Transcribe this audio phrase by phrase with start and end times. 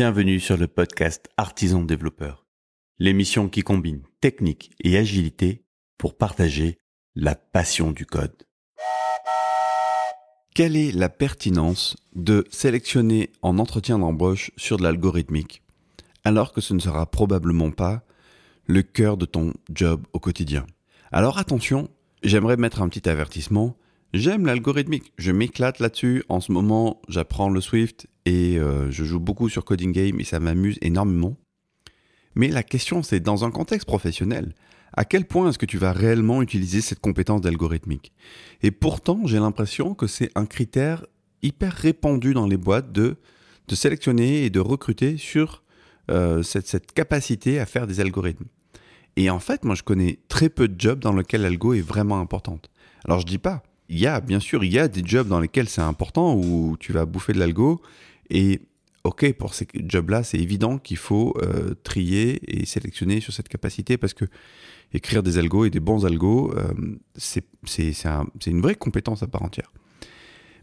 [0.00, 2.46] Bienvenue sur le podcast Artisan Développeur,
[3.00, 5.64] l'émission qui combine technique et agilité
[5.98, 6.78] pour partager
[7.16, 8.44] la passion du code.
[10.54, 15.64] Quelle est la pertinence de sélectionner en entretien d'embauche sur de l'algorithmique
[16.22, 18.04] alors que ce ne sera probablement pas
[18.66, 20.64] le cœur de ton job au quotidien?
[21.10, 21.90] Alors attention,
[22.22, 23.76] j'aimerais mettre un petit avertissement.
[24.14, 26.24] J'aime l'algorithmique, je m'éclate là-dessus.
[26.30, 30.24] En ce moment, j'apprends le Swift et euh, je joue beaucoup sur Coding Game et
[30.24, 31.36] ça m'amuse énormément.
[32.34, 34.54] Mais la question, c'est dans un contexte professionnel,
[34.94, 38.12] à quel point est-ce que tu vas réellement utiliser cette compétence d'algorithmique?
[38.62, 41.04] Et pourtant, j'ai l'impression que c'est un critère
[41.42, 43.16] hyper répandu dans les boîtes de,
[43.68, 45.62] de sélectionner et de recruter sur
[46.10, 48.46] euh, cette, cette capacité à faire des algorithmes.
[49.16, 52.20] Et en fait, moi, je connais très peu de jobs dans lesquels l'algo est vraiment
[52.20, 52.70] importante.
[53.04, 55.40] Alors, je dis pas, il y a, bien sûr, il y a des jobs dans
[55.40, 57.80] lesquels c'est important où tu vas bouffer de l'algo.
[58.30, 58.60] Et
[59.04, 63.96] ok, pour ces jobs-là, c'est évident qu'il faut euh, trier et sélectionner sur cette capacité
[63.96, 64.26] parce que
[64.92, 67.44] écrire des algos et des bons algos, euh, c'est
[68.46, 69.72] une vraie compétence à part entière.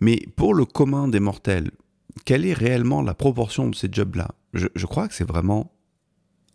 [0.00, 1.70] Mais pour le commun des mortels,
[2.24, 4.32] quelle est réellement la proportion de ces jobs-là?
[4.52, 5.72] Je, je crois que c'est vraiment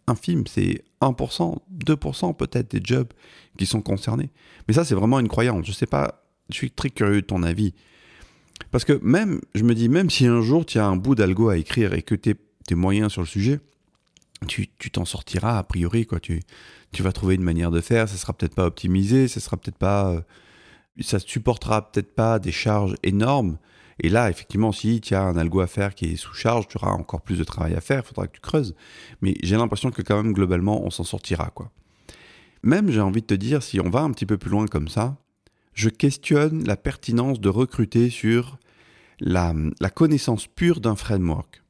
[0.07, 3.07] infime, c'est 1%, 2% peut-être des jobs
[3.57, 4.29] qui sont concernés.
[4.67, 5.65] Mais ça, c'est vraiment une croyance.
[5.65, 7.73] Je sais pas je suis très curieux de ton avis.
[8.71, 11.49] Parce que même, je me dis, même si un jour tu as un bout d'algo
[11.49, 13.59] à écrire et que tu es, moyen sur le sujet,
[14.47, 16.05] tu t'en sortiras a priori.
[16.05, 16.19] Quoi.
[16.19, 16.41] Tu,
[16.91, 19.77] tu vas trouver une manière de faire, ça sera peut-être pas optimisé, ça sera peut-être
[19.77, 20.11] pas.
[20.11, 20.21] Euh,
[21.01, 23.57] ça supportera peut-être pas des charges énormes.
[23.99, 26.77] Et là, effectivement, si tu as un algo à faire qui est sous charge, tu
[26.77, 28.75] auras encore plus de travail à faire, il faudra que tu creuses.
[29.21, 31.51] Mais j'ai l'impression que quand même, globalement, on s'en sortira.
[31.53, 31.71] quoi.
[32.63, 34.87] Même, j'ai envie de te dire, si on va un petit peu plus loin comme
[34.87, 35.17] ça,
[35.77, 38.57] je questionne la pertinence de recruter sur
[39.19, 39.53] la,
[39.93, 41.61] connaissance pure d'un framework.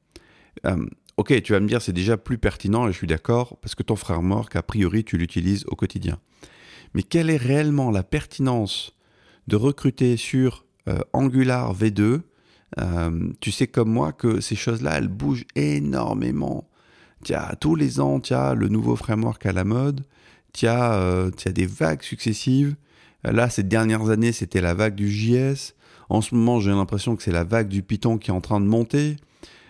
[0.66, 3.75] Euh, ok, tu vas me dire c'est déjà plus pertinent et je suis d'accord parce
[3.75, 6.19] que ton framework, a priori, tu l'utilises au quotidien.
[6.94, 8.95] Mais quelle est réellement la pertinence
[9.47, 12.22] de recruter sur euh, Angular V2
[12.79, 16.69] euh, Tu sais comme moi que ces choses-là, elles bougent énormément.
[17.25, 20.06] Tiens, tous les ans, as le nouveau framework à la mode,
[20.53, 22.78] tu as, as, des vagues successives.
[23.23, 25.73] Là, ces dernières années, c'était la vague du JS.
[26.09, 28.61] En ce moment, j'ai l'impression que c'est la vague du Python qui est en train
[28.61, 29.17] de monter.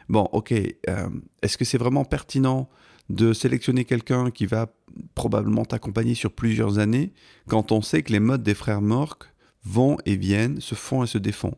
[0.10, 1.10] Bon, ok, euh,
[1.42, 2.70] est-ce que c'est vraiment pertinent
[3.10, 4.68] de sélectionner quelqu'un qui va
[5.16, 7.14] probablement t'accompagner sur plusieurs années
[7.48, 9.32] quand on sait que les modes des frères Mork
[9.64, 11.56] vont et viennent, se font et se défont?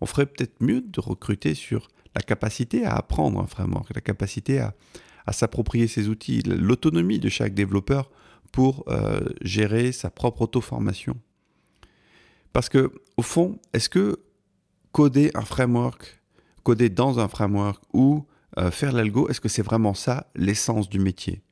[0.00, 4.74] On ferait peut-être mieux de recruter sur la capacité à apprendre un la capacité à,
[5.32, 8.10] s'approprier ses outils, l'autonomie de chaque développeur
[8.52, 11.16] pour euh, gérer sa propre auto-formation.
[12.52, 14.20] Parce que, au fond, est-ce que
[14.92, 16.20] coder un framework,
[16.62, 18.26] coder dans un framework ou
[18.58, 21.42] euh, faire l'algo, est-ce que c'est vraiment ça l'essence du métier?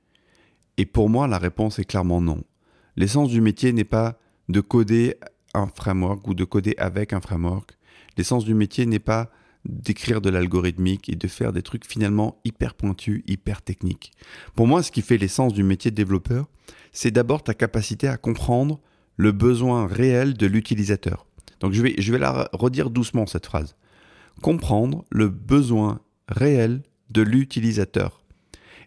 [0.77, 2.43] Et pour moi, la réponse est clairement non.
[2.97, 5.17] L'essence du métier n'est pas de coder
[5.55, 7.77] un framework ou de coder avec un framework.
[8.17, 9.31] L'essence du métier n'est pas
[9.69, 14.13] d'écrire de l'algorithmique et de faire des trucs finalement hyper pointus, hyper techniques.
[14.55, 16.47] Pour moi, ce qui fait l'essence du métier de développeur,
[16.93, 18.81] c'est d'abord ta capacité à comprendre
[19.17, 21.27] le besoin réel de l'utilisateur.
[21.61, 23.77] Donc je vais, la redire doucement cette phrase.
[24.43, 28.23] Comprendre le besoin réel de l'utilisateur.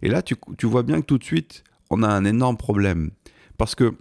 [0.01, 3.11] Et là, tu vois bien que tout de suite, on a un énorme problème.
[3.57, 3.93] Parce que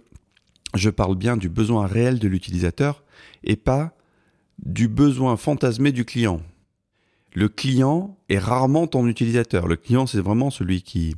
[0.73, 3.03] je parle bien du besoin réel de l'utilisateur
[3.43, 3.93] et pas
[4.63, 6.41] du besoin fantasmé du client.
[7.33, 9.67] Le client est rarement ton utilisateur.
[9.67, 11.15] Le client, c'est vraiment celui qui,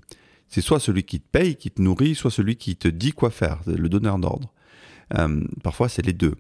[0.48, 3.32] c'est soit celui qui te paye, qui te nourrit, soit celui qui te dit quoi
[3.32, 4.54] faire, le donneur d'ordre.
[5.16, 6.36] Euh, parfois, c'est les deux.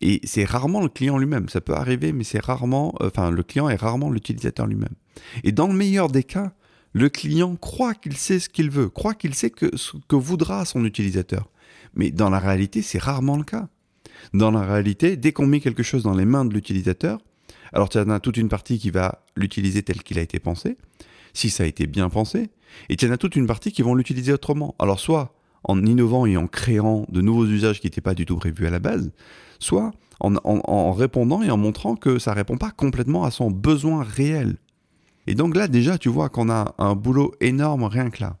[0.00, 1.48] Et c'est rarement le client lui-même.
[1.48, 4.94] Ça peut arriver, mais c'est rarement, euh, enfin, le client est rarement l'utilisateur lui-même.
[5.42, 6.52] Et dans le meilleur des cas,
[6.92, 10.64] le client croit qu'il sait ce qu'il veut, croit qu'il sait que, ce que voudra
[10.64, 11.50] son utilisateur.
[11.94, 13.68] Mais dans la réalité, c'est rarement le cas.
[14.34, 17.20] Dans la réalité, dès qu'on met quelque chose dans les mains de l'utilisateur,
[17.72, 20.76] alors tu en as toute une partie qui va l'utiliser tel qu'il a été pensé,
[21.34, 22.50] si ça a été bien pensé,
[22.88, 24.74] et tu en as toute une partie qui vont l'utiliser autrement.
[24.78, 25.34] Alors soit
[25.64, 28.70] en innovant et en créant de nouveaux usages qui n'étaient pas du tout prévus à
[28.70, 29.10] la base,
[29.58, 34.02] soit en, répondant et en montrant que ça ne répond pas complètement à son besoin
[34.02, 34.56] réel.
[35.26, 38.36] Et donc là déjà tu vois qu'on a un boulot énorme rien que là.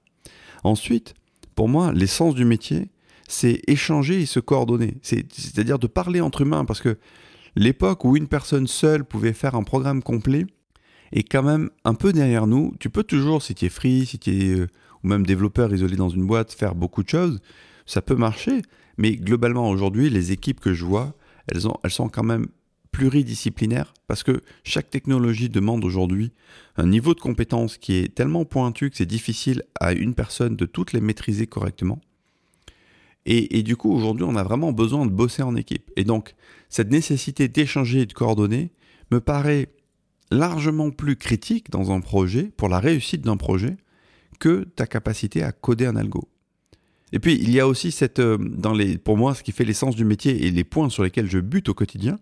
[0.64, 1.14] Ensuite,
[1.54, 2.88] pour moi, l'essence du métier,
[3.28, 4.96] c'est échanger et se coordonner.
[5.02, 6.98] C'est-à-dire de parler entre humains, parce que
[7.58, 10.46] l'époque où une personne seule pouvait faire un programme complet
[11.12, 12.74] est quand même un peu derrière nous.
[12.80, 14.66] Tu peux toujours, si tu es free, si tu es, euh,
[15.02, 17.40] ou même développeur isolé dans une boîte, faire beaucoup de choses.
[17.86, 18.62] Ça peut marcher,
[18.98, 21.14] mais globalement aujourd'hui, les équipes que je vois,
[21.46, 22.46] elles, elles sont quand même
[22.92, 26.32] pluridisciplinaire parce que chaque technologie demande aujourd'hui
[26.76, 30.66] un niveau de compétence qui est tellement pointu que c'est difficile à une personne de
[30.66, 32.00] toutes les maîtriser correctement.
[33.30, 35.90] Et, du coup, aujourd'hui, on a vraiment besoin de bosser en équipe.
[35.96, 36.34] Et donc,
[36.70, 38.72] cette nécessité d'échanger et de coordonner
[39.10, 39.68] me paraît
[40.30, 43.76] largement plus critique dans un projet, pour la réussite d'un projet,
[44.40, 46.26] que ta capacité à coder un algo.
[47.12, 48.38] Et puis, il y a aussi cette, euh,
[49.04, 51.68] pour moi, ce qui fait l'essence du métier et les points sur lesquels je bute
[51.68, 52.18] au quotidien,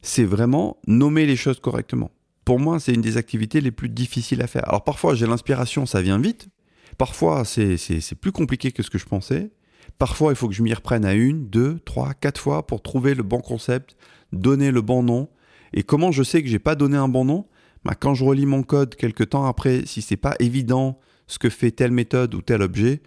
[0.00, 2.10] c'est vraiment nommer les choses correctement.
[2.46, 4.66] Pour moi, c'est une des activités les plus difficiles à faire.
[4.68, 6.48] Alors parfois, j'ai l'inspiration, ça vient vite.
[6.96, 9.50] Parfois, c'est plus compliqué que ce que je pensais.
[9.98, 13.14] Parfois, il faut que je m'y reprenne à une, deux, trois, quatre fois pour trouver
[13.14, 13.96] le bon concept,
[14.32, 15.28] donner le bon nom.
[15.72, 17.46] Et comment je sais que j'ai pas donné un bon nom?
[17.84, 21.48] Bah, Quand je relis mon code quelques temps après, si c'est pas évident ce que
[21.48, 23.00] fait telle méthode ou tel objet,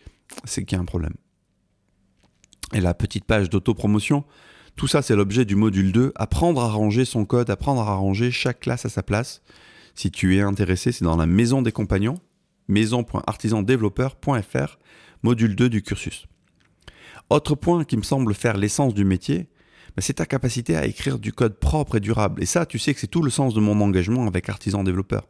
[0.45, 1.13] c'est qu'il y a un problème.
[2.74, 4.25] Et la petite page d'autopromotion,
[4.75, 8.30] tout ça c'est l'objet du module 2, apprendre à ranger son code, apprendre à ranger
[8.31, 9.41] chaque classe à sa place.
[9.95, 12.19] Si tu es intéressé, c'est dans la maison des compagnons,
[12.68, 14.77] maison.artisandéveloppeur.fr,
[15.24, 16.27] module 2 du cursus.
[17.29, 19.47] Autre point qui me semble faire l'essence du métier,
[19.95, 22.41] bah, c'est ta capacité à écrire du code propre et durable.
[22.41, 25.27] Et ça, tu sais que c'est tout le sens de mon engagement avec Artisan Développeur.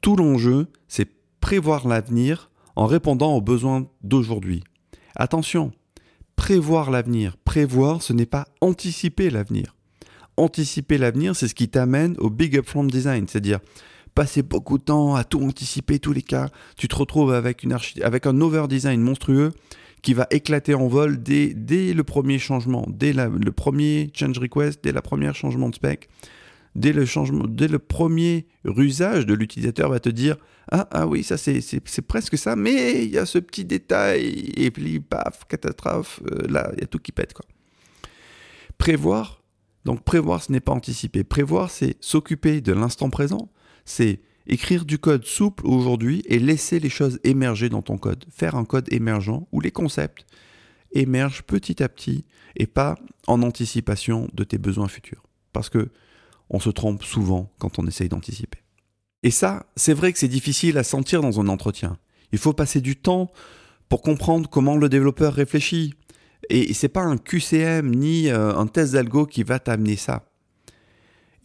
[0.00, 1.08] Tout l'enjeu, c'est
[1.40, 4.64] prévoir l'avenir en répondant aux besoins d'aujourd'hui.
[5.14, 5.72] Attention,
[6.36, 7.36] prévoir l'avenir.
[7.44, 9.74] Prévoir, ce n'est pas anticiper l'avenir.
[10.36, 13.60] Anticiper l'avenir, c'est ce qui t'amène au big upfront design, c'est-à-dire
[14.14, 16.48] passer beaucoup de temps à tout anticiper, tous les cas.
[16.76, 17.66] Tu te retrouves avec,
[18.02, 19.52] avec un over design monstrueux
[20.04, 24.84] qui va éclater en vol dès, dès le premier changement, dès le premier change request,
[24.84, 26.08] dès la première changement de spec
[26.74, 30.36] dès le changement, dès le premier usage de l'utilisateur va te dire
[30.72, 31.60] ah, ah oui ça c'est,
[32.06, 36.70] presque ça mais il y a ce petit détail et puis paf catastrophe euh, là
[36.74, 37.44] il y a tout qui pète quoi.
[38.78, 39.42] Prévoir
[39.84, 43.50] donc prévoir ce n'est pas anticiper prévoir c'est s'occuper de l'instant présent
[43.84, 48.56] c'est écrire du code souple aujourd'hui et laisser les choses émerger dans ton code faire
[48.56, 50.26] un code émergent où les concepts
[50.92, 52.24] émergent petit à petit
[52.56, 52.96] et pas
[53.26, 55.90] en anticipation de tes besoins futurs parce que
[56.50, 58.58] on se trompe souvent quand on essaye d'anticiper.
[59.22, 61.96] Et ça, c'est vrai que c'est difficile à sentir dans un entretien.
[62.32, 63.32] Il faut passer du temps
[63.88, 65.94] pour comprendre comment le développeur réfléchit.
[66.50, 70.26] Et c'est pas un QCM ni euh, un test d'algo qui va t'amener ça.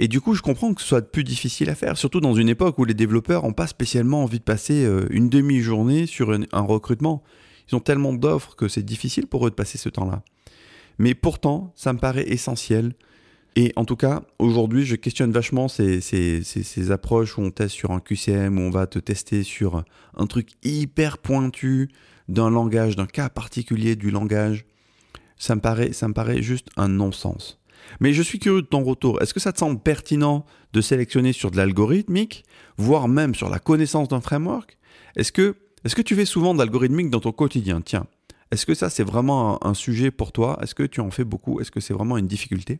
[0.01, 2.48] Et du coup, je comprends que ce soit plus difficile à faire, surtout dans une
[2.48, 6.62] époque où les développeurs n'ont pas spécialement envie de passer euh, une demi-journée sur un
[6.62, 7.22] recrutement.
[7.69, 10.24] Ils ont tellement d'offres que c'est difficile pour eux de passer ce temps-là.
[11.00, 12.94] Mais pourtant, ça me paraît essentiel
[13.57, 17.92] et en tout cas, aujourd'hui, je questionne vachement ces, ces, approches où on teste sur
[17.92, 19.84] un QCM, où on va te tester sur
[20.16, 21.90] un truc hyper pointu
[22.30, 24.66] d'un langage, d'un cas particulier du langage.
[25.36, 27.58] Ça me paraît, ça me paraît juste un non-sens.
[28.00, 29.22] Mais je suis curieux de ton retour.
[29.22, 32.44] Est-ce que ça te semble pertinent de sélectionner sur de l'algorithmique,
[32.78, 34.78] voire même sur la connaissance d'un framework?
[35.16, 37.81] Est-ce que, est que tu fais souvent d'algorithmique dans ton quotidien?
[37.81, 38.06] Tiens,
[38.52, 40.58] est-ce que ça c'est vraiment un sujet pour toi?
[40.62, 41.60] Est-ce que tu en fais beaucoup?
[41.60, 42.80] Est-ce que c'est vraiment une difficulté?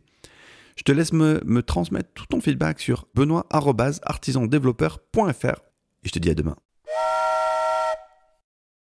[0.76, 6.30] Je te laisse me, me transmettre tout ton feedback sur benoît.artisandéveloppeur.fr et je te dis
[6.30, 6.56] à demain.